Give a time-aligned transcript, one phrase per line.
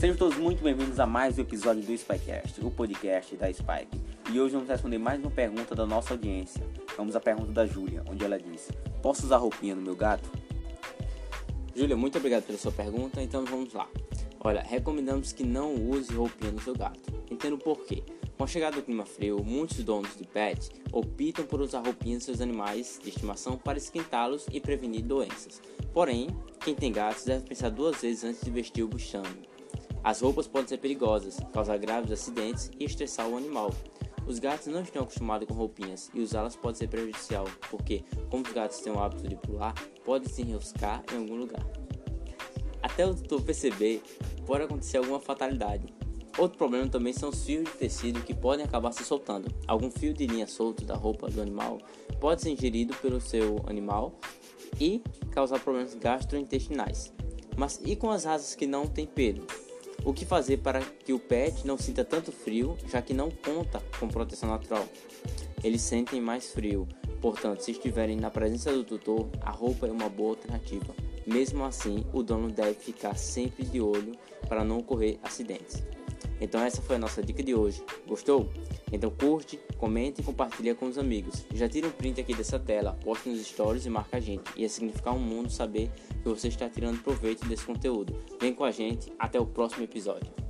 [0.00, 4.00] Sejam todos muito bem-vindos a mais um episódio do Spycast, o podcast da Spike.
[4.32, 6.66] E hoje vamos responder mais uma pergunta da nossa audiência.
[6.96, 10.26] Vamos à pergunta da Júlia, onde ela disse: Posso usar roupinha no meu gato?
[11.76, 13.86] Júlia, muito obrigado pela sua pergunta, então vamos lá.
[14.40, 17.12] Olha, recomendamos que não use roupinha no seu gato.
[17.30, 18.02] Entendo por quê.
[18.38, 22.24] Com a chegada do clima frio, muitos donos de pet optam por usar roupinhas de
[22.24, 25.60] seus animais de estimação para esquentá-los e prevenir doenças.
[25.92, 26.28] Porém,
[26.64, 29.49] quem tem gatos deve pensar duas vezes antes de vestir o bichano.
[30.02, 33.70] As roupas podem ser perigosas, causar graves acidentes e estressar o animal.
[34.26, 38.52] Os gatos não estão acostumados com roupinhas e usá-las pode ser prejudicial, porque, como os
[38.52, 41.66] gatos têm o hábito de pular, podem se enroscar em algum lugar.
[42.82, 44.02] Até o tutor perceber,
[44.46, 45.92] pode acontecer alguma fatalidade.
[46.38, 49.52] Outro problema também são os fios de tecido que podem acabar se soltando.
[49.66, 51.78] Algum fio de linha solto da roupa do animal
[52.18, 54.18] pode ser ingerido pelo seu animal
[54.80, 57.12] e causar problemas gastrointestinais.
[57.56, 59.46] Mas e com as raças que não têm pelo?
[60.04, 63.82] O que fazer para que o pet não sinta tanto frio, já que não conta
[63.98, 64.86] com proteção natural?
[65.62, 66.88] Eles sentem mais frio,
[67.20, 70.94] portanto, se estiverem na presença do tutor, a roupa é uma boa alternativa.
[71.26, 74.12] Mesmo assim, o dono deve ficar sempre de olho
[74.48, 75.82] para não ocorrer acidentes.
[76.40, 77.82] Então essa foi a nossa dica de hoje.
[78.06, 78.50] Gostou?
[78.90, 81.44] Então curte, comente e compartilha com os amigos.
[81.54, 84.50] Já tira um print aqui dessa tela, poste nos stories e marca a gente.
[84.56, 85.90] Ia significar um mundo saber
[86.22, 88.14] que você está tirando proveito desse conteúdo.
[88.40, 90.49] Vem com a gente, até o próximo episódio.